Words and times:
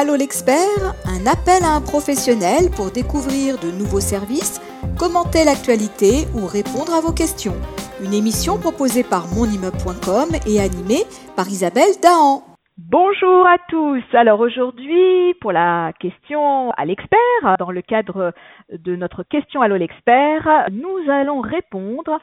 Allô 0.00 0.14
l'expert, 0.14 0.94
un 1.10 1.26
appel 1.26 1.64
à 1.64 1.74
un 1.74 1.80
professionnel 1.80 2.70
pour 2.70 2.92
découvrir 2.92 3.58
de 3.58 3.72
nouveaux 3.72 3.98
services, 3.98 4.62
commenter 4.96 5.42
l'actualité 5.44 6.30
ou 6.38 6.46
répondre 6.46 6.94
à 6.94 7.00
vos 7.00 7.10
questions. 7.12 7.58
Une 8.00 8.14
émission 8.14 8.60
proposée 8.60 9.02
par 9.02 9.26
monimmeuble.com 9.34 10.38
et 10.46 10.60
animée 10.60 11.02
par 11.34 11.48
Isabelle 11.48 11.98
Dahan. 12.00 12.46
Bonjour 12.78 13.44
à 13.44 13.58
tous. 13.68 14.04
Alors 14.12 14.38
aujourd'hui, 14.38 15.34
pour 15.40 15.50
la 15.50 15.92
question 15.98 16.70
à 16.76 16.84
l'expert, 16.84 17.56
dans 17.58 17.72
le 17.72 17.82
cadre 17.82 18.32
de 18.70 18.94
notre 18.94 19.24
question 19.24 19.62
Allô 19.62 19.74
l'expert, 19.74 20.68
nous 20.70 21.10
allons 21.10 21.40
répondre 21.40 22.20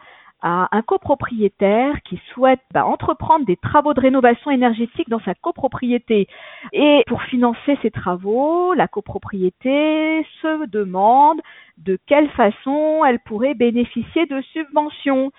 à 0.48 0.68
un 0.72 0.84
copropriétaire 0.84 1.96
qui 2.04 2.22
souhaite 2.32 2.60
bah, 2.72 2.86
entreprendre 2.86 3.48
des 3.48 3.58
travaux 3.58 3.96
de 3.96 4.00
rénovation 4.00 4.52
énergétique 4.52 5.10
dans 5.10 5.20
sa 5.22 5.34
copropriété. 5.34 6.28
Et 6.72 7.04
pour 7.08 7.24
financer 7.24 7.80
ces 7.82 7.90
travaux, 7.90 8.76
la 8.76 8.88
copropriété 8.88 10.24
se 10.44 10.68
demande 10.68 11.42
de 11.80 11.98
quelle 12.06 12.30
façon 12.30 13.04
elle 13.06 13.18
pourrait 13.22 13.56
bénéficier 13.56 14.28
de 14.28 14.40
subventions. 14.54 15.32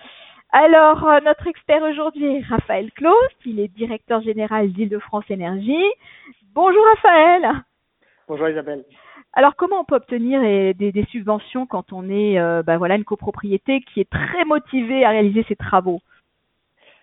Alors, 0.51 1.07
euh, 1.07 1.21
notre 1.21 1.47
expert 1.47 1.83
aujourd'hui 1.83 2.25
est 2.25 2.45
Raphaël 2.45 2.91
Claus, 2.91 3.15
il 3.45 3.61
est 3.61 3.69
directeur 3.69 4.21
général 4.21 4.73
d'Île-de-France 4.73 5.25
Énergie. 5.29 5.89
Bonjour 6.53 6.83
Raphaël. 6.95 7.49
Bonjour 8.27 8.49
Isabelle. 8.49 8.83
Alors, 9.37 9.55
comment 9.55 9.81
on 9.81 9.83
peut 9.83 9.93
obtenir 9.93 10.41
des, 10.41 11.05
subventions 11.11 11.67
quand 11.67 11.93
on 11.93 12.09
est 12.09 12.39
euh, 12.39 12.63
bah, 12.63 12.79
voilà, 12.79 12.95
une 12.95 13.03
copropriété 13.03 13.81
qui 13.81 13.99
est 13.99 14.09
très 14.09 14.45
motivée 14.45 15.05
à 15.05 15.09
réaliser 15.09 15.45
ses 15.47 15.55
travaux? 15.55 16.01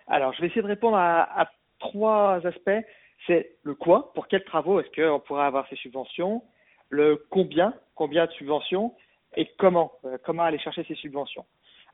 Alors, 0.07 0.33
je 0.33 0.41
vais 0.41 0.47
essayer 0.47 0.61
de 0.61 0.67
répondre 0.67 0.97
à, 0.97 1.49
trois 1.79 2.45
aspects. 2.45 2.85
C'est 3.25 3.51
le 3.63 3.73
quoi, 3.73 4.11
pour 4.13 4.27
quels 4.27 4.43
travaux 4.43 4.81
est-ce 4.81 4.89
qu'on 4.89 5.21
pourrait 5.21 5.45
avoir 5.45 5.65
ces 5.69 5.77
subventions, 5.77 6.43
le 6.89 7.25
combien, 7.29 7.73
combien 7.95 8.25
de 8.25 8.31
subventions, 8.31 8.93
et 9.37 9.49
comment, 9.57 9.93
euh, 10.03 10.17
comment 10.25 10.43
aller 10.43 10.59
chercher 10.59 10.83
ces 10.89 10.95
subventions? 10.95 11.45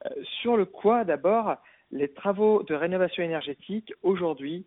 Euh, 0.08 0.10
sur 0.42 0.58
le 0.58 0.66
quoi, 0.66 1.04
d'abord, 1.04 1.58
les 1.92 2.12
travaux 2.12 2.64
de 2.64 2.74
rénovation 2.74 3.22
énergétique 3.22 3.94
aujourd'hui 4.02 4.66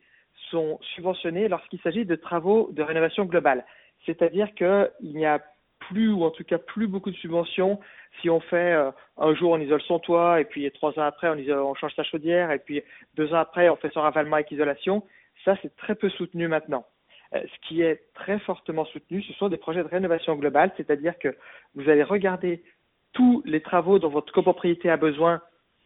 sont 0.52 0.78
subventionnés 0.94 1.48
lorsqu'il 1.48 1.80
s'agit 1.80 2.04
de 2.04 2.14
travaux 2.14 2.70
de 2.70 2.82
rénovation 2.84 3.24
globale. 3.24 3.64
C'est-à-dire 4.06 4.54
qu'il 4.54 4.90
n'y 5.02 5.26
a 5.26 5.40
plus, 5.88 6.10
ou 6.10 6.24
en 6.24 6.30
tout 6.30 6.44
cas 6.44 6.58
plus 6.58 6.86
beaucoup 6.86 7.10
de 7.10 7.16
subventions 7.16 7.80
si 8.20 8.30
on 8.30 8.40
fait 8.40 8.72
euh, 8.72 8.90
un 9.18 9.34
jour 9.34 9.52
on 9.52 9.58
isole 9.58 9.82
son 9.82 9.98
toit 9.98 10.40
et 10.40 10.44
puis 10.44 10.70
trois 10.72 10.98
ans 10.98 11.04
après 11.04 11.28
on, 11.28 11.74
change 11.74 11.94
sa 11.94 12.04
chaudière 12.04 12.50
et 12.50 12.58
puis 12.58 12.82
deux 13.16 13.32
ans 13.32 13.38
après 13.38 13.68
on 13.68 13.76
fait 13.76 13.92
son 13.92 14.02
ravalement 14.02 14.36
avec 14.36 14.50
isolation. 14.50 15.02
Ça, 15.44 15.56
c'est 15.62 15.74
très 15.76 15.94
peu 15.94 16.08
soutenu 16.10 16.48
maintenant. 16.48 16.86
Euh, 17.34 17.40
ce 17.42 17.68
qui 17.68 17.82
est 17.82 18.02
très 18.14 18.38
fortement 18.38 18.84
soutenu, 18.86 19.22
ce 19.22 19.32
sont 19.34 19.48
des 19.48 19.56
projets 19.56 19.82
de 19.82 19.88
rénovation 19.88 20.36
globale, 20.36 20.70
c'est-à-dire 20.76 21.18
que 21.18 21.36
vous 21.74 21.88
allez 21.88 22.02
regarder 22.02 22.62
tous 23.12 23.42
les 23.44 23.60
travaux 23.60 23.98
dont 23.98 24.08
votre 24.08 24.32
copropriété 24.32 24.90
a 24.90 24.96
besoin 24.96 25.40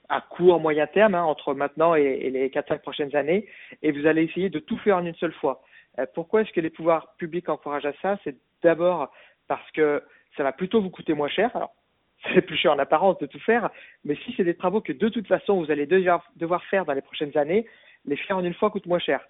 à 0.09 0.21
court, 0.23 0.61
moyen 0.61 0.87
terme, 0.87 1.15
hein, 1.15 1.23
entre 1.23 1.55
maintenant 1.55 1.95
et, 1.95 2.31
les 2.31 2.49
4-5 2.49 2.79
prochaines 2.79 3.15
années, 3.15 3.47
et 3.83 3.93
vous 3.93 4.07
allez 4.07 4.23
essayer 4.23 4.49
de 4.49 4.59
tout 4.59 4.79
faire 4.79 4.97
en 4.97 5.05
une 5.05 5.15
seule 5.17 5.35
fois. 5.35 5.63
Euh, 5.99 6.07
pourquoi 6.15 6.43
est-ce 6.43 6.53
que 6.53 6.61
les 6.61 6.71
pouvoirs 6.71 7.15
publics 7.19 7.49
encouragent 7.49 7.87
à 7.87 7.93
ça? 8.01 8.19
C'est 8.25 8.37
d'abord 8.63 9.11
parce 9.49 9.71
que 9.73 10.03
ça 10.37 10.43
va 10.43 10.53
plutôt 10.53 10.81
vous 10.81 10.91
coûter 10.91 11.15
moins 11.15 11.29
cher. 11.29 11.55
Alors, 11.57 11.75
c'est 12.35 12.43
plus 12.43 12.57
cher 12.57 12.73
en 12.73 12.79
apparence 12.79 13.19
de 13.19 13.27
tout 13.27 13.41
faire, 13.41 13.71
mais 14.05 14.17
si 14.25 14.35
c'est 14.37 14.45
des 14.45 14.57
travaux 14.57 14.81
que 14.81 14.93
de 14.93 15.09
toute 15.09 15.27
façon 15.27 15.63
vous 15.63 15.71
allez 15.71 15.87
devoir 15.87 16.65
faire 16.65 16.85
dans 16.85 16.93
les 16.93 17.03
prochaines 17.03 17.37
années, 17.37 17.67
les 18.05 18.17
faire 18.17 18.39
en 18.39 18.45
une 18.45 18.55
fois 18.55 18.71
coûte 18.71 18.87
moins 18.87 18.99
cher. 18.99 19.21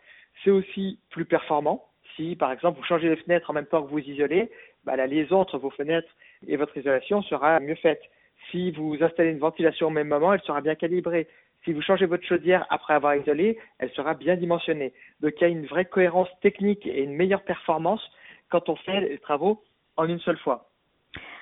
C'est 0.42 0.50
aussi 0.50 0.98
plus 1.10 1.24
performant. 1.24 1.84
Si, 2.16 2.36
par 2.36 2.52
exemple, 2.52 2.78
vous 2.78 2.84
changez 2.84 3.08
les 3.08 3.16
fenêtres 3.16 3.50
en 3.50 3.52
même 3.52 3.66
temps 3.66 3.82
que 3.82 3.90
vous 3.90 3.98
isolez, 3.98 4.50
bah, 4.84 4.96
la 4.96 5.06
liaison 5.06 5.40
entre 5.40 5.58
vos 5.58 5.70
fenêtres 5.70 6.08
et 6.46 6.56
votre 6.56 6.76
isolation 6.76 7.22
sera 7.22 7.60
mieux 7.60 7.74
faite. 7.76 8.02
Si 8.50 8.70
vous 8.70 8.96
installez 9.00 9.30
une 9.30 9.38
ventilation 9.38 9.88
au 9.88 9.90
même 9.90 10.08
moment, 10.08 10.32
elle 10.32 10.40
sera 10.42 10.60
bien 10.60 10.74
calibrée. 10.74 11.28
Si 11.64 11.72
vous 11.72 11.82
changez 11.82 12.06
votre 12.06 12.24
chaudière 12.24 12.66
après 12.70 12.94
avoir 12.94 13.16
isolé, 13.16 13.58
elle 13.78 13.90
sera 13.90 14.14
bien 14.14 14.36
dimensionnée. 14.36 14.92
Donc 15.20 15.32
il 15.36 15.42
y 15.42 15.44
a 15.44 15.48
une 15.48 15.66
vraie 15.66 15.84
cohérence 15.84 16.28
technique 16.40 16.86
et 16.86 17.02
une 17.02 17.14
meilleure 17.14 17.42
performance 17.42 18.02
quand 18.48 18.68
on 18.68 18.76
fait 18.76 19.00
les 19.00 19.18
travaux 19.18 19.62
en 19.98 20.08
une 20.08 20.20
seule 20.20 20.38
fois. 20.38 20.64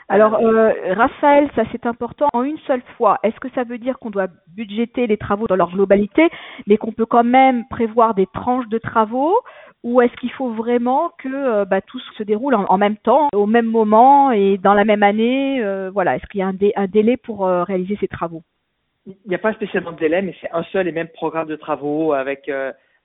Alors, 0.09 0.37
euh, 0.37 0.73
Raphaël, 0.95 1.51
ça 1.57 1.65
c'est 1.73 1.85
important, 1.85 2.29
en 2.33 2.45
une 2.45 2.59
seule 2.59 2.83
fois, 2.97 3.19
est-ce 3.25 3.39
que 3.41 3.49
ça 3.57 3.65
veut 3.65 3.79
dire 3.79 3.99
qu'on 3.99 4.11
doit 4.11 4.29
budgéter 4.55 5.09
les 5.09 5.17
travaux 5.17 5.49
dans 5.49 5.57
leur 5.57 5.73
globalité, 5.73 6.29
mais 6.69 6.77
qu'on 6.77 6.93
peut 6.93 7.07
quand 7.07 7.25
même 7.25 7.65
prévoir 7.69 8.15
des 8.15 8.27
tranches 8.27 8.69
de 8.69 8.79
travaux, 8.79 9.37
ou 9.83 10.01
est-ce 10.01 10.15
qu'il 10.15 10.31
faut 10.31 10.51
vraiment 10.51 11.11
que 11.19 11.29
euh, 11.29 11.65
bah, 11.65 11.81
tout 11.81 11.99
se 12.17 12.23
déroule 12.23 12.55
en, 12.55 12.79
même 12.79 12.97
temps, 12.97 13.29
au 13.35 13.47
même 13.47 13.67
moment 13.67 14.31
et 14.31 14.59
dans 14.59 14.75
la 14.75 14.85
même 14.85 15.03
année? 15.03 15.61
Euh, 15.63 15.91
Voilà, 15.93 16.15
est-ce 16.15 16.27
qu'il 16.27 16.39
y 16.39 16.43
a 16.43 16.47
un, 16.77 16.87
délai 16.87 17.17
pour 17.17 17.45
réaliser 17.45 17.97
ces 18.01 18.09
travaux? 18.09 18.43
Il 19.07 19.15
n'y 19.27 19.35
a 19.35 19.39
pas 19.39 19.55
spécialement 19.55 19.93
de 19.93 19.99
délai, 19.99 20.23
mais 20.23 20.35
c'est 20.41 20.51
un 20.53 20.63
seul 20.65 20.87
et 20.87 20.93
même 20.93 21.09
programme 21.09 21.49
de 21.49 21.57
travaux 21.57 22.13
avec 22.13 22.49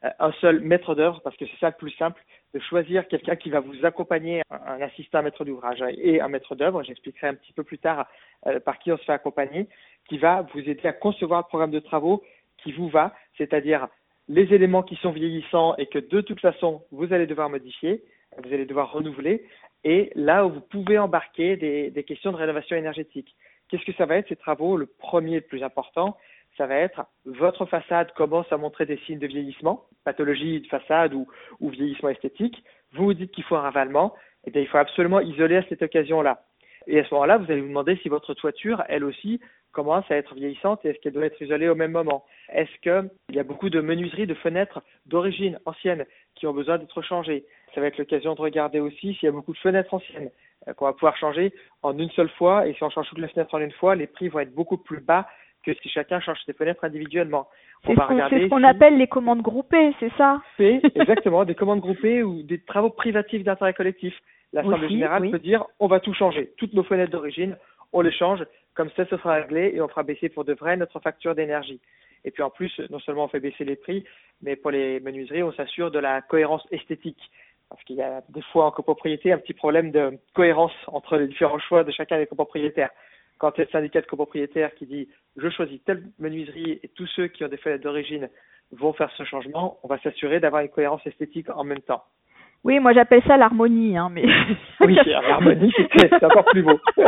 un 0.02 0.32
seul 0.34 0.62
maître 0.62 0.96
d'œuvre, 0.96 1.22
parce 1.24 1.38
que 1.38 1.46
c'est 1.46 1.60
ça 1.60 1.68
le 1.68 1.76
plus 1.76 1.92
simple 1.92 2.22
de 2.54 2.60
choisir 2.60 3.08
quelqu'un 3.08 3.36
qui 3.36 3.50
va 3.50 3.60
vous 3.60 3.86
accompagner, 3.86 4.42
un 4.50 4.82
assistant 4.82 5.22
maître 5.22 5.46
d'ouvrage 5.46 5.84
et 5.98 6.20
un 6.22 6.28
maître 6.28 6.56
d'œuvre, 6.56 6.84
j'expliquerai 6.84 7.28
un 7.28 7.36
petit 7.36 7.54
peu 7.54 7.64
plus 7.64 7.78
tard 7.78 8.08
euh, 8.48 8.60
par 8.60 8.80
qui 8.80 8.92
on 8.92 8.98
se 8.98 9.04
fait 9.04 9.14
accompagner, 9.14 9.68
qui 10.10 10.18
va 10.18 10.46
vous 10.54 10.60
aider 10.60 10.88
à 10.88 10.94
concevoir 10.94 11.42
le 11.42 11.48
programme 11.48 11.72
de 11.72 11.80
travaux 11.80 12.24
qui 12.58 12.72
vous 12.72 12.90
va, 12.90 13.14
c'est-à-dire 13.38 13.88
les 14.28 14.54
éléments 14.54 14.84
qui 14.84 14.96
sont 14.98 15.12
vieillissants 15.12 15.76
et 15.78 15.86
que 15.86 16.00
de 16.00 16.22
toute 16.22 16.40
façon 16.40 16.84
vous 16.92 17.14
allez 17.14 17.28
devoir 17.28 17.50
modifier, 17.50 18.04
vous 18.44 18.54
allez 18.54 18.66
devoir 18.66 18.92
renouveler, 18.92 19.46
et 19.84 20.12
là 20.16 20.46
où 20.46 20.50
vous 20.50 20.62
pouvez 20.62 20.98
embarquer 20.98 21.58
des, 21.58 21.92
des 21.92 22.04
questions 22.04 22.32
de 22.32 22.38
rénovation 22.38 22.76
énergétique. 22.76 23.36
Qu'est-ce 23.70 23.86
que 23.86 23.94
ça 23.94 24.06
va 24.06 24.18
être 24.18 24.28
ces 24.28 24.36
travaux? 24.36 24.76
Le 24.78 24.86
premier, 24.86 25.36
le 25.36 25.42
plus 25.42 25.64
important, 25.64 26.18
ça 26.58 26.68
va 26.68 26.76
être 26.76 27.06
votre 27.26 27.66
façade 27.66 28.12
commence 28.14 28.52
à 28.52 28.58
montrer 28.58 28.86
des 28.86 28.98
signes 29.06 29.20
de 29.20 29.28
vieillissement, 29.28 29.86
pathologie 30.04 30.62
de 30.62 30.68
façade 30.68 31.14
ou, 31.14 31.28
vieillissement 31.62 32.10
esthétique. 32.10 32.64
Vous 32.94 33.06
vous 33.06 33.14
dites 33.14 33.32
qu'il 33.32 33.44
faut 33.44 33.56
un 33.56 33.62
ravalement, 33.62 34.14
et 34.44 34.50
eh 34.50 34.52
bien 34.52 34.62
il 34.62 34.68
faut 34.68 34.78
absolument 34.78 35.20
isoler 35.20 35.58
à 35.58 35.64
cette 35.64 35.82
occasion-là. 35.82 36.44
Et 36.88 37.00
à 37.00 37.06
ce 37.06 37.14
moment-là, 37.14 37.38
vous 37.38 37.52
allez 37.52 37.62
vous 37.62 37.68
demander 37.68 37.96
si 37.98 38.10
votre 38.10 38.34
toiture, 38.34 38.84
elle 38.90 39.04
aussi, 39.04 39.40
commence 39.72 40.10
à 40.12 40.16
être 40.16 40.36
vieillissante 40.36 40.84
et 40.84 40.90
est-ce 40.90 41.00
qu'elle 41.00 41.14
doit 41.14 41.26
être 41.26 41.42
isolée 41.42 41.70
au 41.70 41.76
même 41.76 41.92
moment 41.92 42.26
Est-ce 42.50 42.72
qu'il 42.82 43.36
y 43.36 43.40
a 43.40 43.44
beaucoup 43.44 43.70
de 43.70 43.82
menuiseries, 43.82 44.28
de 44.28 44.34
fenêtres 44.34 44.82
d'origine 45.06 45.60
ancienne 45.66 46.06
qui 46.36 46.48
ont 46.48 46.54
besoin 46.54 46.78
d'être 46.78 47.02
changées? 47.02 47.46
Ça 47.74 47.82
va 47.82 47.88
être 47.88 47.98
l'occasion 47.98 48.36
de 48.36 48.42
regarder 48.42 48.80
aussi 48.80 49.14
s'il 49.14 49.24
y 49.24 49.28
a 49.28 49.32
beaucoup 49.32 49.54
de 49.54 49.58
fenêtres 49.60 49.94
anciennes 49.94 50.30
euh, 50.68 50.74
qu'on 50.74 50.86
va 50.86 50.94
pouvoir 50.94 51.16
changer 51.18 51.54
en 51.84 51.98
une 51.98 52.10
seule 52.12 52.30
fois. 52.30 52.68
Et 52.68 52.74
si 52.74 52.84
on 52.84 52.90
change 52.90 53.08
toutes 53.10 53.20
les 53.20 53.30
fenêtres 53.30 53.56
en 53.56 53.60
une 53.60 53.72
fois, 53.72 53.96
les 53.96 54.08
prix 54.08 54.28
vont 54.28 54.40
être 54.40 54.54
beaucoup 54.54 54.78
plus 54.78 55.00
bas 55.00 55.28
que 55.64 55.74
si 55.76 55.90
chacun 55.90 56.20
change 56.20 56.40
ses 56.46 56.54
fenêtres 56.54 56.84
individuellement. 56.84 57.48
C'est 57.86 57.94
ce 57.94 58.50
qu'on 58.50 58.64
appelle 58.64 58.98
les 58.98 59.08
commandes 59.08 59.42
groupées, 59.42 59.94
c'est 60.00 60.12
ça? 60.18 60.42
C'est 60.58 60.82
exactement 60.96 61.46
des 61.46 61.56
commandes 61.56 61.80
groupées 61.80 62.24
ou 62.24 62.44
des 62.44 62.60
travaux 62.60 62.90
privatifs 62.90 63.44
d'intérêt 63.44 63.74
collectif. 63.74 64.14
L'Assemblée 64.54 64.90
générale 64.90 65.30
peut 65.32 65.40
dire 65.40 65.66
on 65.80 65.88
va 65.88 66.00
tout 66.00 66.14
changer, 66.14 66.52
toutes 66.58 66.74
nos 66.74 66.84
fenêtres 66.84 67.12
d'origine, 67.12 67.58
on 67.94 68.02
les 68.02 68.12
change, 68.12 68.44
comme 68.76 68.90
ça 68.92 69.06
ce 69.06 69.18
sera 69.18 69.36
réglé 69.36 69.72
et 69.74 69.82
on 69.82 69.88
fera 69.88 70.04
baisser 70.04 70.30
pour 70.30 70.46
de 70.46 70.54
vrai 70.54 70.78
notre 70.78 71.00
facture 71.00 71.36
d'énergie. 71.36 71.80
Et 72.24 72.32
puis 72.32 72.44
en 72.44 72.50
plus, 72.50 72.72
non 72.90 73.00
seulement 73.00 73.26
on 73.26 73.28
fait 73.28 73.40
baisser 73.40 73.66
les 73.66 73.76
prix, 73.76 74.04
mais 74.42 74.56
pour 74.56 74.72
les 74.72 75.00
menuiseries, 75.00 75.44
on 75.44 75.54
s'assure 75.54 75.90
de 75.90 76.00
la 76.00 76.22
cohérence 76.22 76.68
esthétique. 76.72 77.32
Parce 77.70 77.82
qu'il 77.84 77.96
y 77.96 78.02
a 78.02 78.22
des 78.30 78.42
fois 78.52 78.66
en 78.66 78.72
copropriété 78.72 79.32
un 79.32 79.38
petit 79.38 79.54
problème 79.54 79.92
de 79.92 80.20
cohérence 80.34 80.74
entre 80.88 81.18
les 81.18 81.28
différents 81.28 81.60
choix 81.60 81.84
de 81.84 81.92
chacun 81.92 82.18
des 82.18 82.28
copropriétaires 82.28 82.92
quand 83.42 83.52
c'est 83.56 83.64
le 83.64 83.72
syndicat 83.72 84.02
de 84.02 84.06
copropriétaires 84.06 84.76
qui 84.76 84.86
dit 84.86 85.10
je 85.36 85.50
choisis 85.50 85.84
telle 85.84 86.04
menuiserie 86.20 86.80
et 86.84 86.88
tous 86.90 87.08
ceux 87.08 87.28
qui 87.28 87.44
ont 87.44 87.48
des 87.48 87.58
fenêtres 87.58 87.84
d'origine 87.84 88.30
vont 88.72 88.94
faire 88.94 89.10
ce 89.18 89.24
changement, 89.24 89.80
on 89.82 89.88
va 89.88 89.98
s'assurer 89.98 90.40
d'avoir 90.40 90.62
une 90.62 90.70
cohérence 90.70 91.06
esthétique 91.08 91.50
en 91.50 91.64
même 91.64 91.82
temps. 91.82 92.04
Oui, 92.64 92.80
moi 92.80 92.94
j'appelle 92.94 93.24
ça 93.24 93.38
l'harmonie, 93.38 93.98
hein, 93.98 94.10
mais. 94.12 94.24
oui, 94.82 94.96
l'harmonie, 95.08 95.74
c'est 95.98 96.24
encore 96.24 96.46
plus 96.46 96.62
beau. 96.62 96.80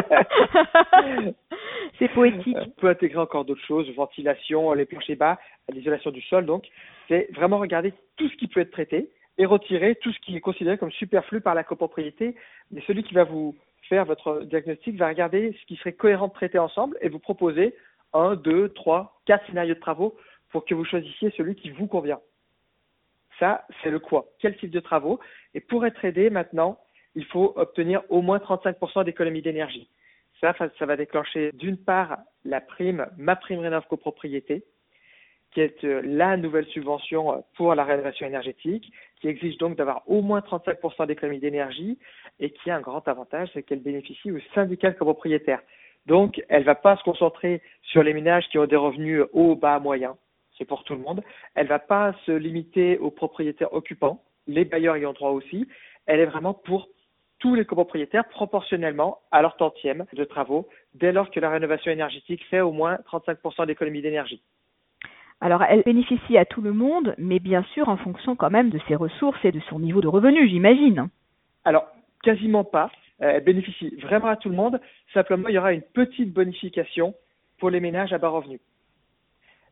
c'est 2.00 2.08
poétique. 2.08 2.58
On 2.60 2.82
peut 2.82 2.90
intégrer 2.90 3.20
encore 3.20 3.46
d'autres 3.46 3.64
choses, 3.68 3.88
ventilation, 3.96 4.74
les 4.74 4.86
planchers 4.86 5.16
bas, 5.16 5.38
l'isolation 5.72 6.10
du 6.10 6.24
sol, 6.24 6.48
donc. 6.48 6.66
C'est 7.10 7.30
vraiment 7.34 7.60
regarder 7.60 7.94
tout 8.18 8.28
ce 8.28 8.36
qui 8.38 8.48
peut 8.48 8.62
être 8.62 8.72
traité 8.72 9.12
et 9.38 9.46
retirer 9.46 9.94
tout 10.02 10.12
ce 10.12 10.20
qui 10.22 10.36
est 10.36 10.42
considéré 10.42 10.80
comme 10.80 10.92
superflu 10.92 11.42
par 11.42 11.54
la 11.54 11.64
copropriété. 11.64 12.36
Mais 12.72 12.82
celui 12.88 13.04
qui 13.04 13.14
va 13.14 13.24
vous 13.24 13.56
votre 14.02 14.42
diagnostic 14.42 14.98
va 14.98 15.08
regarder 15.08 15.56
ce 15.60 15.66
qui 15.66 15.76
serait 15.76 15.94
cohérent 15.94 16.28
de 16.28 16.34
traiter 16.34 16.60
ensemble 16.60 16.98
et 17.02 17.10
vous 17.10 17.20
proposer 17.20 17.76
un, 18.14 18.36
deux, 18.36 18.70
trois, 18.70 19.20
quatre 19.26 19.46
scénarios 19.48 19.76
de 19.76 19.80
travaux 19.80 20.16
pour 20.50 20.66
que 20.66 20.74
vous 20.74 20.86
choisissiez 20.86 21.32
celui 21.38 21.56
qui 21.56 21.70
vous 21.70 21.88
convient. 21.88 22.20
Ça, 23.40 23.66
c'est 23.82 23.90
le 23.90 24.00
quoi. 24.00 24.28
Quel 24.40 24.56
type 24.58 24.72
de 24.72 24.80
travaux? 24.80 25.20
Et 25.54 25.60
pour 25.60 25.86
être 25.86 26.04
aidé 26.06 26.30
maintenant, 26.30 26.80
il 27.16 27.26
faut 27.26 27.54
obtenir 27.56 28.04
au 28.10 28.22
moins 28.22 28.38
35% 28.38 29.06
d'économie 29.06 29.42
d'énergie. 29.42 29.90
Ça, 30.42 30.54
ça 30.78 30.86
va 30.86 30.98
déclencher 30.98 31.52
d'une 31.54 31.78
part 31.78 32.18
la 32.44 32.62
prime, 32.62 33.08
ma 33.18 33.36
prime 33.36 33.60
rénov 33.60 33.86
copropriété, 33.88 34.64
qui 35.54 35.62
est 35.62 35.84
euh, 35.84 36.02
la 36.04 36.38
nouvelle 36.38 36.66
subvention 36.68 37.34
euh, 37.34 37.38
pour 37.56 37.76
la 37.76 37.84
rénovation 37.84 38.26
énergétique, 38.26 38.92
qui 39.20 39.28
exige 39.28 39.58
donc 39.58 39.78
d'avoir 39.78 40.04
au 40.08 40.22
moins 40.22 40.40
35% 40.40 41.08
d'économie 41.08 41.40
d'énergie 41.40 41.98
et 42.40 42.52
qui 42.52 42.70
a 42.70 42.76
un 42.76 42.82
grand 42.82 43.08
avantage, 43.08 43.50
c'est 43.54 43.64
qu'elle 43.64 43.82
bénéficie 43.82 44.32
aux 44.32 44.40
syndicats 44.54 44.92
de 44.92 44.98
copropriétaires. 44.98 45.62
Donc, 46.06 46.42
elle 46.50 46.62
ne 46.62 46.66
va 46.66 46.76
pas 46.76 46.98
se 46.98 47.04
concentrer 47.04 47.62
sur 47.82 48.04
les 48.04 48.14
ménages 48.14 48.48
qui 48.50 48.58
ont 48.58 48.66
des 48.66 48.76
revenus 48.76 49.24
hauts, 49.32 49.56
bas, 49.56 49.80
moyens. 49.80 50.16
C'est 50.58 50.66
pour 50.66 50.84
tout 50.84 50.94
le 50.94 51.00
monde. 51.00 51.24
Elle 51.56 51.66
ne 51.66 51.70
va 51.70 51.80
pas 51.80 52.14
se 52.26 52.32
limiter 52.32 52.98
aux 52.98 53.12
propriétaires 53.12 53.74
occupants. 53.74 54.24
Les 54.48 54.66
bailleurs 54.66 54.98
y 54.98 55.06
ont 55.06 55.14
droit 55.14 55.32
aussi. 55.32 55.68
Elle 56.06 56.20
est 56.20 56.26
vraiment 56.26 56.54
pour 56.54 56.90
tous 57.40 57.56
les 57.56 57.66
copropriétaires 57.66 58.28
proportionnellement 58.28 59.20
à 59.32 59.42
leur 59.42 59.58
tantième 59.58 60.06
de 60.14 60.24
travaux 60.24 60.68
dès 60.94 61.12
lors 61.12 61.32
que 61.32 61.40
la 61.40 61.50
rénovation 61.50 61.92
énergétique 61.92 62.44
fait 62.50 62.62
au 62.62 62.72
moins 62.72 63.00
35% 63.12 63.66
d'économie 63.66 64.02
d'énergie. 64.02 64.42
Alors, 65.44 65.62
elle 65.64 65.84
bénéficie 65.84 66.38
à 66.38 66.46
tout 66.46 66.62
le 66.62 66.72
monde, 66.72 67.16
mais 67.18 67.40
bien 67.40 67.64
sûr 67.74 67.90
en 67.90 67.98
fonction 67.98 68.34
quand 68.38 68.50
même 68.50 68.70
de 68.70 68.80
ses 68.88 68.96
ressources 68.96 69.44
et 69.44 69.52
de 69.52 69.60
son 69.68 69.78
niveau 69.78 70.00
de 70.00 70.08
revenu, 70.08 70.48
j'imagine. 70.48 71.10
Alors, 71.66 71.86
quasiment 72.24 72.64
pas. 72.64 72.90
Euh, 73.22 73.34
elle 73.36 73.44
bénéficie 73.44 73.94
vraiment 73.98 74.28
à 74.28 74.38
tout 74.38 74.48
le 74.48 74.56
monde. 74.56 74.80
Simplement, 75.14 75.50
il 75.50 75.56
y 75.56 75.58
aura 75.58 75.74
une 75.74 75.82
petite 75.82 76.32
bonification 76.32 77.14
pour 77.60 77.70
les 77.70 77.82
ménages 77.82 78.14
à 78.14 78.20
bas 78.20 78.30
revenus. 78.30 78.62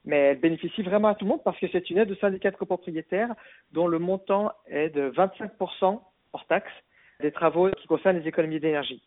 Mais 0.03 0.17
elle 0.17 0.41
bénéficie 0.41 0.81
vraiment 0.81 1.07
à 1.07 1.15
tout 1.15 1.23
le 1.23 1.29
monde 1.29 1.43
parce 1.45 1.57
que 1.57 1.67
c'est 1.71 1.89
une 1.89 1.99
aide 1.99 2.09
de 2.09 2.15
syndicat 2.15 2.51
de 2.51 2.57
copropriétaires 2.57 3.33
dont 3.71 3.87
le 3.87 3.97
montant 3.97 4.51
est 4.67 4.89
de 4.89 5.09
25% 5.11 6.01
hors 6.33 6.47
taxe 6.47 6.73
des 7.21 7.31
travaux 7.31 7.69
qui 7.69 7.87
concernent 7.87 8.19
les 8.19 8.27
économies 8.27 8.59
d'énergie. 8.59 9.01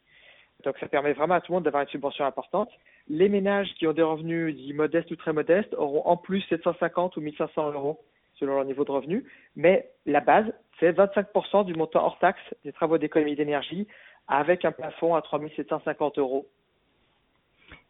Donc 0.64 0.78
ça 0.78 0.88
permet 0.88 1.12
vraiment 1.12 1.34
à 1.34 1.40
tout 1.40 1.52
le 1.52 1.56
monde 1.56 1.64
d'avoir 1.64 1.82
une 1.82 1.88
subvention 1.88 2.25
importante. 2.25 2.70
Les 3.08 3.28
ménages 3.28 3.72
qui 3.75 3.87
ont 3.87 3.93
des 3.93 4.02
revenus 4.02 4.55
dits 4.55 4.72
modestes 4.72 5.11
ou 5.11 5.16
très 5.16 5.32
modestes 5.32 5.75
auront 5.75 6.02
en 6.06 6.16
plus 6.16 6.40
750 6.49 7.16
ou 7.16 7.20
1500 7.20 7.72
euros 7.72 8.00
selon 8.38 8.55
leur 8.55 8.64
niveau 8.64 8.84
de 8.84 8.90
revenu. 8.90 9.25
Mais 9.56 9.88
la 10.06 10.20
base, 10.20 10.46
c'est 10.81 10.93
25% 10.93 11.64
du 11.64 11.75
montant 11.75 12.05
hors 12.05 12.19
taxe 12.19 12.43
des 12.64 12.72
travaux 12.72 12.99
d'économie 12.99 13.37
d'énergie 13.37 13.87
avec 14.26 14.64
un 14.64 14.72
plafond 14.72 15.14
à 15.14 15.22
3750 15.22 16.19
euros. 16.19 16.46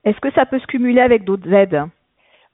Est-ce 0.05 0.20
que 0.20 0.32
ça 0.32 0.44
peut 0.44 0.59
se 0.59 0.67
cumuler 0.67 1.00
avec 1.00 1.25
d'autres 1.25 1.50
aides? 1.53 1.82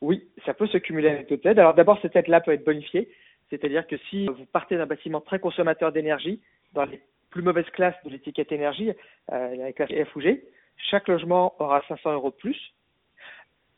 Oui, 0.00 0.28
ça 0.46 0.54
peut 0.54 0.66
se 0.66 0.78
cumuler 0.78 1.08
avec 1.08 1.28
d'autres 1.28 1.46
aides. 1.48 1.58
Alors 1.58 1.74
d'abord, 1.74 1.98
cette 2.00 2.16
aide-là 2.16 2.40
peut 2.40 2.52
être 2.52 2.64
bonifiée. 2.64 3.10
C'est-à-dire 3.50 3.86
que 3.86 3.96
si 4.08 4.26
vous 4.26 4.46
partez 4.52 4.76
d'un 4.76 4.86
bâtiment 4.86 5.20
très 5.20 5.38
consommateur 5.38 5.92
d'énergie, 5.92 6.40
dans 6.72 6.84
les 6.84 7.00
plus 7.30 7.42
mauvaise 7.42 7.68
classe 7.70 7.94
de 8.04 8.10
l'étiquette 8.10 8.52
énergie, 8.52 8.92
euh, 9.32 9.56
la 9.56 9.72
classe 9.72 9.90
F 9.90 10.16
ou 10.16 10.20
G, 10.20 10.44
chaque 10.76 11.08
logement 11.08 11.54
aura 11.58 11.82
500 11.88 12.12
euros 12.12 12.30
de 12.30 12.36
plus. 12.36 12.72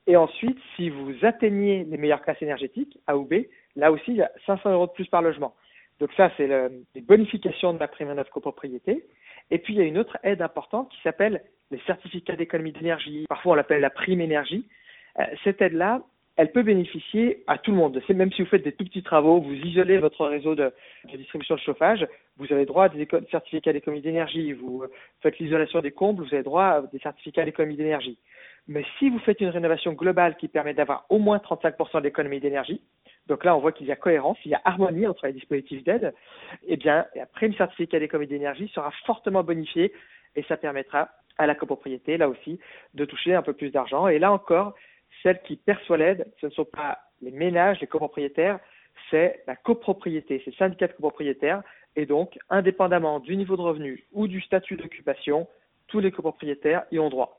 Et 0.06 0.16
ensuite, 0.16 0.58
si 0.76 0.90
vous 0.90 1.14
atteignez 1.22 1.84
les 1.84 1.96
meilleures 1.96 2.22
classes 2.22 2.42
énergétiques, 2.42 2.98
A 3.06 3.16
ou 3.16 3.24
B, 3.24 3.46
là 3.76 3.92
aussi, 3.92 4.12
il 4.12 4.16
y 4.16 4.22
a 4.22 4.30
500 4.46 4.72
euros 4.72 4.86
de 4.86 4.92
plus 4.92 5.06
par 5.06 5.22
logement. 5.22 5.54
Donc 6.00 6.10
ça, 6.16 6.30
c'est 6.36 6.48
les 6.94 7.00
bonifications 7.00 7.72
de 7.72 7.78
la 7.78 7.88
prime 7.88 8.10
à 8.10 8.14
neuf 8.14 8.28
copropriété. 8.30 9.04
Et 9.50 9.58
puis, 9.58 9.74
il 9.74 9.78
y 9.78 9.82
a 9.82 9.84
une 9.84 9.98
autre 9.98 10.18
aide 10.24 10.42
importante 10.42 10.90
qui 10.90 11.00
s'appelle 11.02 11.42
les 11.70 11.78
certificats 11.86 12.36
d'économie 12.36 12.72
d'énergie. 12.72 13.26
Parfois, 13.28 13.52
on 13.52 13.54
l'appelle 13.54 13.80
la 13.80 13.90
prime 13.90 14.20
énergie. 14.20 14.66
Euh, 15.20 15.24
cette 15.44 15.62
aide-là, 15.62 16.02
elle 16.36 16.50
peut 16.50 16.62
bénéficier 16.62 17.44
à 17.46 17.58
tout 17.58 17.72
le 17.72 17.76
monde. 17.76 18.00
C'est 18.06 18.14
même 18.14 18.32
si 18.32 18.42
vous 18.42 18.48
faites 18.48 18.64
des 18.64 18.72
tout 18.72 18.84
petits 18.84 19.02
travaux, 19.02 19.40
vous 19.40 19.52
isolez 19.52 19.98
votre 19.98 20.26
réseau 20.26 20.54
de, 20.54 20.72
distribution 21.14 21.56
de 21.56 21.60
chauffage, 21.60 22.06
vous 22.38 22.50
avez 22.52 22.64
droit 22.64 22.86
à 22.86 22.88
des 22.88 23.06
certificats 23.30 23.72
d'économie 23.72 24.00
d'énergie. 24.00 24.52
Vous 24.52 24.84
faites 25.20 25.38
l'isolation 25.38 25.80
des 25.80 25.90
combles, 25.90 26.24
vous 26.24 26.34
avez 26.34 26.42
droit 26.42 26.64
à 26.64 26.82
des 26.82 26.98
certificats 27.00 27.44
d'économie 27.44 27.76
d'énergie. 27.76 28.18
Mais 28.66 28.84
si 28.98 29.10
vous 29.10 29.18
faites 29.18 29.40
une 29.40 29.48
rénovation 29.48 29.92
globale 29.92 30.36
qui 30.36 30.48
permet 30.48 30.72
d'avoir 30.72 31.04
au 31.10 31.18
moins 31.18 31.38
35% 31.38 32.00
d'économie 32.00 32.40
d'énergie, 32.40 32.80
donc 33.26 33.44
là 33.44 33.54
on 33.56 33.60
voit 33.60 33.72
qu'il 33.72 33.86
y 33.86 33.92
a 33.92 33.96
cohérence, 33.96 34.38
il 34.44 34.52
y 34.52 34.54
a 34.54 34.62
harmonie 34.64 35.06
entre 35.06 35.26
les 35.26 35.32
dispositifs 35.32 35.84
d'aide, 35.84 36.14
eh 36.66 36.76
bien 36.76 37.04
après 37.20 37.48
le 37.48 37.54
certificat 37.54 37.98
d'économie 37.98 38.28
d'énergie 38.28 38.68
sera 38.74 38.90
fortement 39.04 39.42
bonifié 39.42 39.92
et 40.36 40.42
ça 40.44 40.56
permettra 40.56 41.10
à 41.38 41.46
la 41.46 41.54
copropriété, 41.54 42.16
là 42.16 42.28
aussi, 42.28 42.58
de 42.94 43.04
toucher 43.04 43.34
un 43.34 43.42
peu 43.42 43.52
plus 43.52 43.70
d'argent. 43.70 44.08
Et 44.08 44.18
là 44.18 44.32
encore, 44.32 44.74
celle 45.22 45.40
qui 45.42 45.56
perçoit 45.56 45.96
l'aide, 45.96 46.26
ce 46.40 46.46
ne 46.46 46.50
sont 46.50 46.64
pas 46.64 46.98
les 47.20 47.30
ménages, 47.30 47.80
les 47.80 47.86
copropriétaires, 47.86 48.58
c'est 49.10 49.42
la 49.46 49.56
copropriété, 49.56 50.40
c'est 50.44 50.50
le 50.50 50.56
syndicat 50.56 50.88
de 50.88 50.92
copropriétaires. 50.92 51.62
Et 51.96 52.06
donc, 52.06 52.38
indépendamment 52.50 53.20
du 53.20 53.36
niveau 53.36 53.56
de 53.56 53.62
revenu 53.62 54.04
ou 54.12 54.26
du 54.26 54.40
statut 54.40 54.76
d'occupation, 54.76 55.46
tous 55.88 56.00
les 56.00 56.10
copropriétaires 56.10 56.84
y 56.90 56.98
ont 56.98 57.10
droit. 57.10 57.38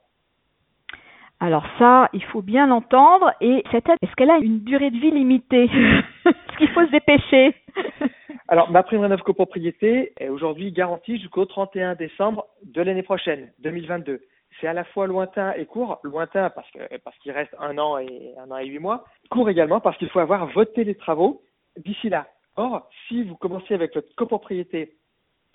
Alors 1.39 1.65
ça, 1.77 2.09
il 2.13 2.23
faut 2.23 2.41
bien 2.41 2.67
l'entendre. 2.67 3.33
Et 3.41 3.63
cette 3.71 3.89
aide, 3.89 3.97
est-ce 4.01 4.15
qu'elle 4.15 4.31
a 4.31 4.37
une 4.37 4.59
durée 4.59 4.91
de 4.91 4.97
vie 4.97 5.11
limitée? 5.11 5.65
Est-ce 6.25 6.57
qu'il 6.57 6.69
faut 6.69 6.85
se 6.85 6.91
dépêcher? 6.91 7.55
Alors, 8.47 8.69
ma 8.69 8.83
prime 8.83 8.99
rénov 8.99 9.23
copropriété 9.23 10.13
est 10.19 10.29
aujourd'hui 10.29 10.71
garantie 10.71 11.17
jusqu'au 11.17 11.45
31 11.45 11.95
décembre 11.95 12.45
de 12.63 12.81
l'année 12.81 13.01
prochaine, 13.01 13.51
2022 13.59 14.21
c'est 14.63 14.69
à 14.69 14.73
la 14.73 14.85
fois 14.85 15.07
lointain 15.07 15.51
et 15.53 15.65
court. 15.65 15.99
Lointain 16.03 16.49
parce 16.49 16.69
que 16.71 16.97
parce 16.99 17.17
qu'il 17.17 17.33
reste 17.33 17.53
un 17.59 17.77
an 17.77 17.97
et 17.97 18.33
un 18.37 18.49
an 18.49 18.57
et 18.57 18.65
huit 18.65 18.79
mois. 18.79 19.03
Court 19.29 19.49
également 19.49 19.81
parce 19.81 19.97
qu'il 19.97 20.09
faut 20.09 20.19
avoir 20.19 20.47
voté 20.53 20.85
les 20.85 20.95
travaux 20.95 21.43
d'ici 21.75 22.07
là. 22.07 22.27
Or, 22.55 22.89
si 23.07 23.23
vous 23.23 23.35
commencez 23.35 23.73
avec 23.73 23.93
votre 23.93 24.15
copropriété 24.15 24.93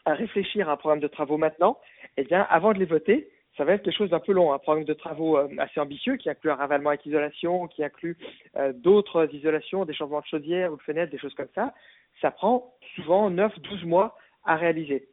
à 0.05 0.13
réfléchir 0.13 0.69
à 0.69 0.73
un 0.73 0.77
programme 0.77 1.01
de 1.01 1.09
travaux 1.09 1.39
maintenant, 1.39 1.79
eh 2.19 2.25
bien, 2.25 2.47
avant 2.51 2.75
de 2.75 2.79
les 2.79 2.85
voter, 2.85 3.31
ça 3.57 3.65
va 3.65 3.73
être 3.73 3.83
quelque 3.83 3.97
chose 3.97 4.11
d'un 4.11 4.21
peu 4.21 4.33
long, 4.33 4.53
un 4.53 4.59
programme 4.59 4.85
de 4.85 4.93
travaux 4.93 5.39
euh, 5.39 5.49
assez 5.59 5.81
ambitieux 5.81 6.17
qui 6.17 6.29
inclut 6.29 6.51
un 6.51 6.57
ravalement 6.57 6.91
avec 6.91 7.07
isolation, 7.07 7.67
qui 7.67 7.83
inclut 7.83 8.19
euh, 8.57 8.73
d'autres 8.75 9.33
isolations, 9.33 9.87
des 9.87 9.95
changements 9.95 10.21
de 10.21 10.27
chaudière 10.27 10.73
ou 10.73 10.77
de 10.77 10.83
fenêtres, 10.83 11.13
des 11.13 11.19
choses 11.19 11.35
comme 11.35 11.49
ça. 11.55 11.73
Ça 12.21 12.31
prend 12.31 12.75
souvent 12.95 13.31
9-12 13.31 13.87
mois 13.87 14.17
à 14.45 14.57
réaliser. 14.57 15.09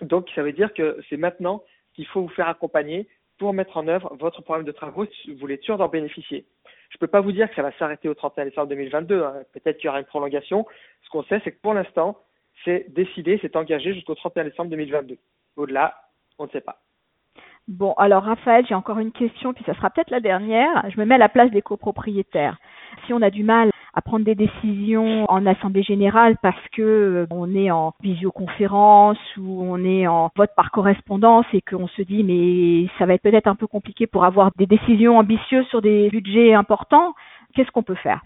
Donc, 0.00 0.30
ça 0.34 0.42
veut 0.42 0.52
dire 0.52 0.72
que 0.72 0.98
c'est 1.10 1.16
maintenant 1.16 1.62
qu'il 1.94 2.06
faut 2.06 2.22
vous 2.22 2.28
faire 2.28 2.48
accompagner 2.48 3.08
pour 3.38 3.54
mettre 3.54 3.76
en 3.76 3.88
œuvre 3.88 4.14
votre 4.18 4.42
programme 4.42 4.66
de 4.66 4.72
travaux 4.72 5.06
si 5.06 5.32
vous 5.32 5.38
voulez 5.38 5.58
sûr 5.58 5.78
d'en 5.78 5.88
bénéficier. 5.88 6.44
Je 6.90 6.96
ne 6.96 7.00
peux 7.00 7.06
pas 7.06 7.20
vous 7.20 7.32
dire 7.32 7.48
que 7.48 7.54
ça 7.54 7.62
va 7.62 7.72
s'arrêter 7.72 8.08
au 8.08 8.14
31 8.14 8.46
décembre 8.46 8.68
2022. 8.68 9.22
Hein. 9.22 9.34
Peut-être 9.52 9.76
qu'il 9.76 9.86
y 9.86 9.88
aura 9.88 10.00
une 10.00 10.06
prolongation. 10.06 10.66
Ce 11.02 11.10
qu'on 11.10 11.22
sait, 11.24 11.40
c'est 11.44 11.52
que 11.52 11.60
pour 11.60 11.74
l'instant, 11.74 12.18
c'est 12.64 12.86
décidé, 12.88 13.38
c'est 13.42 13.56
engagé 13.56 13.94
jusqu'au 13.94 14.14
31 14.14 14.44
décembre 14.44 14.70
2022. 14.70 15.18
Au-delà, 15.56 15.94
on 16.38 16.44
ne 16.44 16.50
sait 16.50 16.60
pas. 16.60 16.80
Bon, 17.68 17.92
alors 17.94 18.22
Raphaël, 18.22 18.64
j'ai 18.66 18.74
encore 18.74 18.98
une 18.98 19.12
question, 19.12 19.52
puis 19.52 19.62
ça 19.64 19.74
sera 19.74 19.90
peut-être 19.90 20.10
la 20.10 20.20
dernière. 20.20 20.88
Je 20.90 20.98
me 20.98 21.04
mets 21.04 21.16
à 21.16 21.18
la 21.18 21.28
place 21.28 21.50
des 21.50 21.60
copropriétaires. 21.60 22.56
Si 23.06 23.12
on 23.12 23.20
a 23.20 23.30
du 23.30 23.42
mal 23.42 23.70
à 23.98 24.00
prendre 24.00 24.24
des 24.24 24.36
décisions 24.36 25.26
en 25.28 25.44
assemblée 25.44 25.82
générale 25.82 26.36
parce 26.40 26.68
que 26.72 26.82
euh, 26.82 27.26
on 27.32 27.52
est 27.56 27.72
en 27.72 27.94
visioconférence 28.00 29.18
ou 29.36 29.60
on 29.64 29.84
est 29.84 30.06
en 30.06 30.30
vote 30.36 30.52
par 30.54 30.70
correspondance 30.70 31.46
et 31.52 31.60
qu'on 31.62 31.88
se 31.88 32.02
dit 32.02 32.22
mais 32.22 32.88
ça 32.96 33.06
va 33.06 33.14
être 33.14 33.22
peut-être 33.22 33.48
un 33.48 33.56
peu 33.56 33.66
compliqué 33.66 34.06
pour 34.06 34.24
avoir 34.24 34.52
des 34.56 34.66
décisions 34.66 35.18
ambitieuses 35.18 35.66
sur 35.66 35.82
des 35.82 36.10
budgets 36.10 36.54
importants, 36.54 37.14
qu'est-ce 37.54 37.72
qu'on 37.72 37.82
peut 37.82 37.96
faire? 37.96 38.22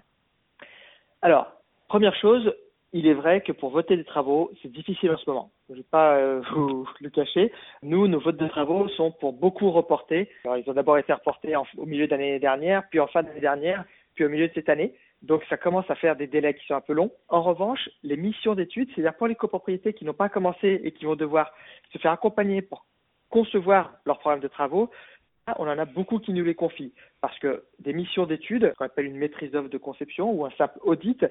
Alors, 1.23 1.47
première 1.89 2.15
chose, 2.17 2.53
il 2.93 3.07
est 3.07 3.15
vrai 3.15 3.41
que 3.41 3.53
pour 3.53 3.71
voter 3.71 3.97
des 3.97 4.05
travaux, 4.05 4.51
c'est 4.61 4.71
difficile 4.71 5.11
en 5.11 5.17
ce 5.17 5.31
moment. 5.31 5.53
Je 5.69 5.73
ne 5.73 5.79
vais 5.79 5.87
pas 5.91 6.17
euh, 6.17 6.43
vous 6.55 6.87
le 7.01 7.09
cacher. 7.09 7.51
Nous, 7.83 8.09
nos 8.09 8.21
votes 8.21 8.37
de 8.37 8.49
travaux 8.49 8.89
sont 8.89 9.11
pour 9.11 9.33
beaucoup 9.33 9.71
reportés. 9.71 10.29
Ils 10.45 10.65
ont 10.67 10.75
d'abord 10.75 10.99
été 10.99 11.15
reportés 11.15 11.55
au 11.57 11.87
milieu 11.87 12.05
de 12.05 12.11
l'année 12.11 12.39
dernière, 12.41 12.83
puis 12.91 13.01
en 13.01 13.07
fin 13.07 13.23
d'année 13.23 13.41
dernière, 13.41 13.87
puis 14.15 14.27
au 14.27 14.29
milieu 14.29 14.49
de 14.49 14.53
cette 14.53 14.69
année. 14.69 14.93
Donc 15.23 15.45
ça 15.49 15.57
commence 15.57 15.89
à 15.89 15.95
faire 15.95 16.17
des 16.17 16.27
délais 16.27 16.55
qui 16.55 16.67
sont 16.67 16.75
un 16.75 16.81
peu 16.81 16.93
longs. 16.93 17.13
En 17.29 17.43
revanche, 17.43 17.89
les 18.03 18.17
missions 18.17 18.55
d'études, 18.55 18.89
c'est-à-dire 18.95 19.15
pour 19.15 19.29
les 19.29 19.37
copropriétés 19.37 19.93
qui 19.93 20.05
n'ont 20.05 20.13
pas 20.13 20.29
commencé 20.29 20.81
et 20.83 20.93
qui 20.93 21.05
vont 21.05 21.15
devoir 21.15 21.53
se 21.93 21.99
faire 21.99 22.13
accompagner 22.13 22.61
pour 22.61 22.85
concevoir 23.31 23.93
leur 24.05 24.19
programme 24.19 24.41
de 24.41 24.49
travaux, 24.49 24.91
on 25.59 25.69
en 25.69 25.79
a 25.79 25.85
beaucoup 25.85 26.19
qui 26.19 26.33
nous 26.33 26.45
les 26.45 26.55
confient. 26.55 26.93
Parce 27.21 27.39
que 27.39 27.65
des 27.79 27.93
missions 27.93 28.27
d'études, 28.27 28.73
qu'on 28.77 28.85
appelle 28.85 29.07
une 29.07 29.17
maîtrise 29.17 29.51
d'œuvre 29.53 29.69
de 29.69 29.79
conception 29.79 30.31
ou 30.33 30.45
un 30.45 30.51
simple 30.53 30.79
audit, 30.83 31.25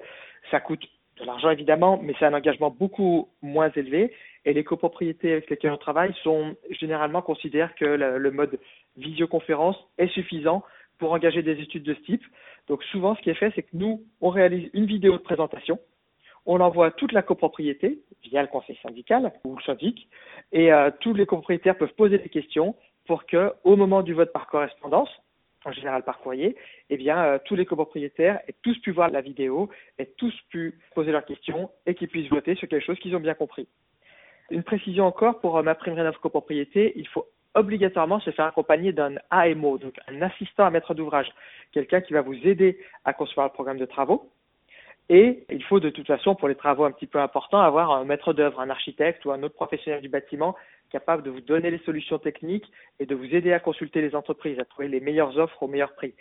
ça 0.52 0.60
coûte 0.60 0.86
de 1.20 1.26
l'argent 1.26 1.50
évidemment, 1.50 2.00
mais 2.02 2.14
c'est 2.18 2.26
un 2.26 2.34
engagement 2.34 2.72
beaucoup 2.72 3.30
moins 3.42 3.72
élevé. 3.76 4.14
Et 4.46 4.54
les 4.54 4.64
copropriétés 4.64 5.34
avec 5.34 5.50
lesquelles 5.50 5.72
on 5.72 5.78
travaille 5.78 6.14
sont 6.24 6.56
généralement 6.70 7.22
considèrent 7.22 7.76
que 7.76 7.86
le 7.86 8.32
mode 8.32 8.58
visioconférence 8.98 9.78
est 9.98 10.08
suffisant 10.08 10.64
pour 11.02 11.14
engager 11.14 11.42
des 11.42 11.60
études 11.60 11.82
de 11.82 11.96
ce 11.96 12.02
type. 12.02 12.24
Donc 12.68 12.84
souvent, 12.84 13.16
ce 13.16 13.22
qui 13.22 13.32
est 13.32 13.34
fait, 13.34 13.52
c'est 13.56 13.64
que 13.64 13.74
nous, 13.74 14.04
on 14.22 14.30
réalise 14.30 14.70
une 14.74 14.86
vidéo 14.86 15.14
de 15.14 15.24
présentation, 15.24 15.80
on 16.46 16.58
l'envoie 16.58 16.88
à 16.88 16.92
toute 16.92 17.12
la 17.12 17.24
copropriété 17.24 18.04
via 18.24 18.44
le 18.44 18.48
conseil 18.48 18.78
syndical 18.84 19.34
ou 19.44 19.56
le 19.56 19.64
syndic, 19.64 20.08
et 20.52 20.72
euh, 20.72 20.92
tous 21.00 21.16
les 21.16 21.26
copropriétaires 21.26 21.76
peuvent 21.76 21.96
poser 21.96 22.20
des 22.20 22.30
questions 22.30 22.76
pour 23.08 23.26
que, 23.26 23.52
au 23.64 23.76
moment 23.76 24.04
du 24.04 24.14
vote 24.14 24.32
par 24.32 24.46
correspondance, 24.46 25.10
en 25.66 25.72
général 25.72 26.04
par 26.04 26.20
courrier, 26.20 26.56
eh 26.92 26.98
bien, 26.98 27.18
euh, 27.18 27.40
tous 27.46 27.56
les 27.56 27.66
copropriétaires 27.66 28.40
aient 28.48 28.56
tous 28.62 28.78
pu 28.78 28.92
voir 28.92 29.10
la 29.10 29.22
vidéo, 29.22 29.72
aient 29.98 30.14
tous 30.18 30.36
pu 30.50 30.80
poser 30.94 31.12
leurs 31.12 31.26
questions 31.26 31.72
et 31.88 31.96
qu'ils 31.96 32.10
puissent 32.10 32.30
voter 32.30 32.54
sur 32.54 32.68
quelque 32.68 32.86
chose 32.86 33.00
qu'ils 33.00 33.16
ont 33.16 33.20
bien 33.20 33.34
compris. 33.34 33.68
Une 34.52 34.64
précision 34.64 35.06
encore 35.08 35.40
pour 35.40 35.58
euh, 35.58 35.64
ma 35.64 35.74
prime 35.74 35.96
rénov 35.96 36.20
copropriété, 36.20 36.94
il 36.96 37.08
faut 37.08 37.26
obligatoirement 37.56 38.20
se 38.20 38.32
faire 38.32 38.46
accompagner 38.46 38.94
d'un 38.94 39.16
AMO, 39.30 39.78
donc 39.78 39.96
un 40.08 40.22
assistant 40.22 40.66
à 40.66 40.70
maître 40.70 40.94
d'ouvrage, 40.94 41.28
quelqu'un 41.72 42.02
qui 42.02 42.14
va 42.14 42.22
vous 42.22 42.36
aider 42.48 42.80
à 43.06 43.14
concevoir 43.14 43.48
le 43.48 43.54
programme 43.54 43.78
de 43.78 43.86
travaux. 43.86 44.30
Et 45.10 45.46
il 45.50 45.64
faut 45.64 45.82
de 45.82 45.90
toute 45.90 46.08
façon, 46.08 46.36
pour 46.36 46.48
les 46.48 46.56
travaux 46.56 46.86
un 46.86 46.92
petit 46.92 47.08
peu 47.08 47.20
importants, 47.20 47.60
avoir 47.60 47.92
un 47.92 48.06
maître 48.06 48.34
d'œuvre, 48.34 48.62
un 48.62 48.70
architecte 48.70 49.26
ou 49.26 49.32
un 49.32 49.44
autre 49.44 49.56
professionnel 49.56 50.02
du 50.02 50.08
bâtiment 50.08 50.56
capable 50.90 51.24
de 51.24 51.30
vous 51.30 51.42
donner 51.42 51.72
les 51.72 51.80
solutions 51.80 52.20
techniques 52.20 52.72
et 53.00 53.06
de 53.06 53.16
vous 53.16 53.36
aider 53.36 53.52
à 53.54 53.60
consulter 53.60 54.02
les 54.02 54.16
entreprises, 54.16 54.60
à 54.60 54.66
trouver 54.66 54.88
les 54.88 55.00
meilleures 55.00 55.38
offres 55.38 55.64
au 55.64 55.68
meilleur 55.68 55.94
prix. 55.96 56.14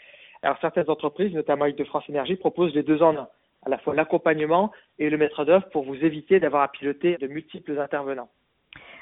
Alors 0.43 0.59
certaines 0.61 0.89
entreprises, 0.89 1.33
notamment 1.35 1.65
avec 1.65 1.77
de 1.77 1.85
France 1.85 2.09
Énergie, 2.09 2.37
proposent 2.37 2.75
les 2.75 2.83
deux 2.83 3.03
en 3.03 3.17
un, 3.17 3.29
à 3.65 3.69
la 3.69 3.79
fois 3.79 3.95
l'accompagnement 3.95 4.73
et 4.99 5.11
le 5.11 5.19
maître 5.19 5.45
d'œuvre 5.45 5.69
pour 5.71 5.85
vous 5.85 5.97
éviter 6.05 6.41
d'avoir 6.41 6.63
à 6.63 6.69
piloter 6.69 7.17
de 7.19 7.27
multiples 7.27 7.79
intervenants. 7.79 8.31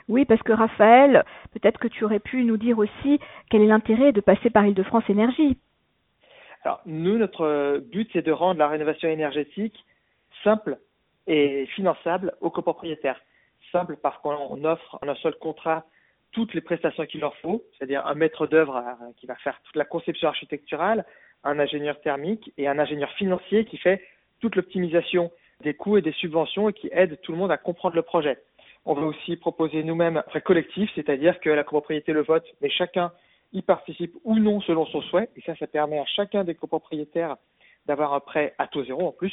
Oui, 0.08 0.24
parce 0.24 0.42
que 0.42 0.52
Raphaël, 0.52 1.24
peut-être 1.52 1.78
que 1.78 1.88
tu 1.88 2.04
aurais 2.04 2.18
pu 2.18 2.44
nous 2.44 2.56
dire 2.56 2.78
aussi 2.78 3.20
quel 3.50 3.62
est 3.62 3.66
l'intérêt 3.66 4.12
de 4.12 4.20
passer 4.20 4.50
par 4.50 4.66
Île-de-France 4.66 5.04
Énergie. 5.08 5.58
Alors, 6.64 6.80
nous, 6.86 7.18
notre 7.18 7.78
but, 7.78 8.08
c'est 8.12 8.24
de 8.24 8.32
rendre 8.32 8.58
la 8.58 8.68
rénovation 8.68 9.08
énergétique 9.08 9.84
simple 10.42 10.78
et 11.26 11.66
finançable 11.74 12.34
aux 12.40 12.50
copropriétaires. 12.50 13.20
Simple 13.70 13.96
parce 14.02 14.16
qu'on 14.18 14.64
offre 14.64 14.98
en 15.02 15.08
un 15.08 15.14
seul 15.16 15.34
contrat 15.34 15.84
toutes 16.32 16.54
les 16.54 16.60
prestations 16.60 17.06
qu'il 17.06 17.20
leur 17.20 17.36
faut, 17.36 17.62
c'est-à-dire 17.76 18.06
un 18.06 18.14
maître 18.14 18.46
d'œuvre 18.46 18.76
euh, 18.76 19.12
qui 19.16 19.26
va 19.26 19.34
faire 19.36 19.60
toute 19.64 19.76
la 19.76 19.84
conception 19.84 20.28
architecturale, 20.28 21.04
un 21.44 21.58
ingénieur 21.58 22.00
thermique 22.00 22.52
et 22.58 22.68
un 22.68 22.78
ingénieur 22.78 23.10
financier 23.12 23.64
qui 23.64 23.78
fait 23.78 24.02
toute 24.40 24.56
l'optimisation 24.56 25.30
des 25.62 25.74
coûts 25.74 25.96
et 25.96 26.02
des 26.02 26.12
subventions 26.12 26.68
et 26.68 26.72
qui 26.72 26.88
aide 26.92 27.20
tout 27.22 27.32
le 27.32 27.38
monde 27.38 27.50
à 27.50 27.56
comprendre 27.56 27.96
le 27.96 28.02
projet. 28.02 28.38
On 28.84 28.94
va 28.94 29.02
aussi 29.02 29.36
proposer 29.36 29.82
nous-mêmes 29.82 30.16
un 30.16 30.22
prêt 30.22 30.40
collectif, 30.40 30.90
c'est-à-dire 30.94 31.38
que 31.40 31.50
la 31.50 31.64
copropriété 31.64 32.12
le 32.12 32.22
vote, 32.22 32.46
mais 32.60 32.70
chacun 32.70 33.12
y 33.52 33.62
participe 33.62 34.14
ou 34.24 34.38
non 34.38 34.60
selon 34.60 34.86
son 34.86 35.02
souhait. 35.02 35.28
Et 35.36 35.42
ça, 35.42 35.54
ça 35.56 35.66
permet 35.66 35.98
à 35.98 36.04
chacun 36.06 36.44
des 36.44 36.54
copropriétaires 36.54 37.36
d'avoir 37.86 38.12
un 38.14 38.20
prêt 38.20 38.54
à 38.58 38.66
taux 38.66 38.84
zéro 38.84 39.08
en 39.08 39.12
plus, 39.12 39.32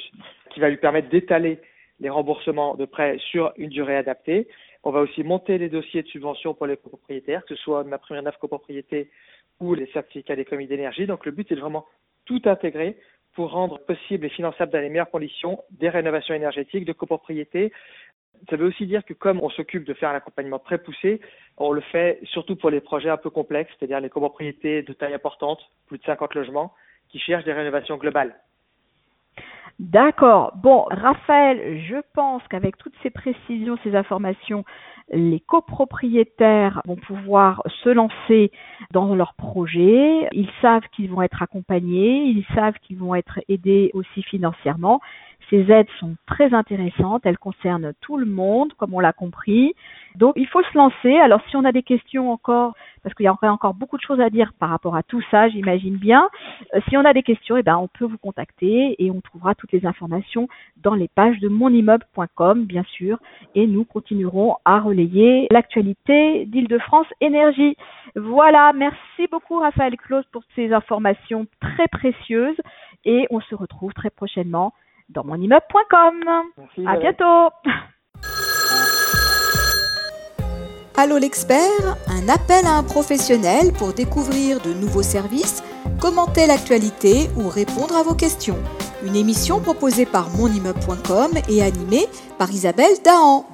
qui 0.51 0.59
va 0.59 0.69
lui 0.69 0.77
permettre 0.77 1.09
d'étaler 1.09 1.59
les 1.99 2.09
remboursements 2.09 2.75
de 2.75 2.85
prêts 2.85 3.17
sur 3.31 3.53
une 3.57 3.69
durée 3.69 3.97
adaptée. 3.97 4.47
On 4.83 4.91
va 4.91 5.01
aussi 5.01 5.23
monter 5.23 5.57
les 5.57 5.69
dossiers 5.69 6.03
de 6.03 6.07
subvention 6.07 6.53
pour 6.53 6.67
les 6.67 6.77
copropriétaires, 6.77 7.43
que 7.45 7.55
ce 7.55 7.61
soit 7.61 7.83
ma 7.83 7.97
première 7.97 8.23
neuf 8.23 8.37
copropriété 8.37 9.09
ou 9.59 9.73
les 9.73 9.87
certificats 9.87 10.35
d'économie 10.35 10.67
d'énergie. 10.67 11.07
Donc 11.07 11.25
le 11.25 11.31
but 11.31 11.51
est 11.51 11.55
vraiment 11.55 11.85
tout 12.25 12.41
intégrer 12.45 12.97
pour 13.33 13.51
rendre 13.51 13.79
possible 13.79 14.25
et 14.25 14.29
finançable 14.29 14.71
dans 14.71 14.79
les 14.79 14.89
meilleures 14.89 15.09
conditions 15.09 15.59
des 15.71 15.89
rénovations 15.89 16.33
énergétiques 16.33 16.85
de 16.85 16.93
copropriété. 16.93 17.71
Ça 18.49 18.55
veut 18.55 18.67
aussi 18.67 18.85
dire 18.85 19.03
que 19.05 19.13
comme 19.13 19.39
on 19.41 19.49
s'occupe 19.49 19.85
de 19.85 19.93
faire 19.93 20.09
un 20.09 20.15
accompagnement 20.15 20.59
très 20.59 20.77
poussé, 20.77 21.21
on 21.57 21.71
le 21.71 21.81
fait 21.81 22.19
surtout 22.23 22.55
pour 22.55 22.69
les 22.69 22.81
projets 22.81 23.09
un 23.09 23.17
peu 23.17 23.29
complexes, 23.29 23.71
c'est-à-dire 23.77 23.99
les 23.99 24.09
copropriétés 24.09 24.81
de 24.83 24.93
taille 24.93 25.13
importante, 25.13 25.59
plus 25.87 25.97
de 25.97 26.03
50 26.03 26.33
logements, 26.35 26.73
qui 27.09 27.19
cherchent 27.19 27.45
des 27.45 27.53
rénovations 27.53 27.97
globales. 27.97 28.35
D'accord. 29.79 30.53
Bon, 30.55 30.85
Raphaël, 30.89 31.81
je 31.89 31.97
pense 32.13 32.41
qu'avec 32.47 32.77
toutes 32.77 32.93
ces 33.03 33.09
précisions, 33.09 33.77
ces 33.83 33.93
informations, 33.93 34.63
les 35.11 35.41
copropriétaires 35.41 36.81
vont 36.85 36.95
pouvoir 36.95 37.61
se 37.83 37.89
lancer 37.89 38.51
dans 38.91 39.13
leur 39.15 39.33
projet. 39.33 40.27
Ils 40.31 40.49
savent 40.61 40.87
qu'ils 40.95 41.11
vont 41.11 41.21
être 41.21 41.43
accompagnés, 41.43 42.23
ils 42.23 42.45
savent 42.55 42.79
qu'ils 42.83 42.97
vont 42.97 43.15
être 43.15 43.39
aidés 43.49 43.91
aussi 43.93 44.23
financièrement. 44.23 45.01
Ces 45.49 45.71
aides 45.71 45.87
sont 45.99 46.15
très 46.25 46.53
intéressantes, 46.53 47.25
elles 47.25 47.37
concernent 47.37 47.93
tout 48.01 48.17
le 48.17 48.25
monde, 48.25 48.73
comme 48.73 48.93
on 48.93 48.99
l'a 48.99 49.13
compris. 49.13 49.75
Donc 50.15 50.33
il 50.37 50.47
faut 50.47 50.63
se 50.63 50.77
lancer. 50.77 51.17
Alors 51.17 51.41
si 51.49 51.55
on 51.55 51.65
a 51.65 51.71
des 51.71 51.83
questions 51.83 52.31
encore, 52.31 52.73
parce 53.03 53.13
qu'il 53.13 53.25
y 53.25 53.29
aurait 53.29 53.47
encore 53.47 53.73
beaucoup 53.73 53.97
de 53.97 54.01
choses 54.01 54.19
à 54.19 54.29
dire 54.29 54.53
par 54.59 54.69
rapport 54.69 54.95
à 54.95 55.03
tout 55.03 55.21
ça, 55.29 55.47
j'imagine 55.49 55.97
bien. 55.97 56.27
Euh, 56.73 56.79
si 56.89 56.97
on 56.97 57.05
a 57.05 57.13
des 57.13 57.21
questions, 57.21 57.57
eh 57.57 57.63
ben, 57.63 57.77
on 57.77 57.87
peut 57.87 58.05
vous 58.05 58.17
contacter 58.17 58.95
et 58.97 59.11
on 59.11 59.21
trouvera 59.21 59.53
toutes 59.55 59.71
les 59.71 59.85
informations 59.85 60.47
dans 60.77 60.95
les 60.95 61.07
pages 61.07 61.39
de 61.39 61.47
monimmeuble.com, 61.47 62.65
bien 62.65 62.83
sûr. 62.83 63.19
Et 63.53 63.67
nous 63.67 63.83
continuerons 63.85 64.55
à 64.65 64.79
relayer 64.79 65.47
l'actualité 65.51 66.45
d'Île-de-France 66.45 67.07
Énergie. 67.21 67.75
Voilà, 68.15 68.73
merci 68.73 69.27
beaucoup 69.31 69.59
Raphaël 69.59 69.97
Claus 69.97 70.25
pour 70.31 70.43
ces 70.55 70.73
informations 70.73 71.45
très 71.59 71.87
précieuses 71.87 72.57
et 73.03 73.27
on 73.29 73.41
se 73.41 73.53
retrouve 73.55 73.93
très 73.93 74.09
prochainement 74.09 74.73
dans 75.09 75.23
monimmeuble.com. 75.23 76.23
À 76.85 76.97
bientôt. 76.97 77.49
Allô 80.97 81.17
l'expert, 81.17 81.97
un 82.07 82.29
appel 82.29 82.65
à 82.65 82.77
un 82.77 82.83
professionnel 82.83 83.73
pour 83.73 83.91
découvrir 83.91 84.61
de 84.61 84.73
nouveaux 84.73 85.03
services, 85.03 85.61
commenter 85.99 86.47
l'actualité 86.47 87.27
ou 87.35 87.49
répondre 87.49 87.97
à 87.97 88.03
vos 88.03 88.15
questions. 88.15 88.57
Une 89.05 89.17
émission 89.17 89.59
proposée 89.59 90.05
par 90.05 90.29
monimmeuble.com 90.29 91.31
et 91.49 91.61
animée 91.61 92.05
par 92.37 92.49
Isabelle 92.49 92.95
Dahan. 93.03 93.45